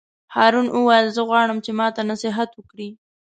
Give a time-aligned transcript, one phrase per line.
[0.35, 2.89] هارون وویل: زه غواړم چې ماته نصیحت وکړې.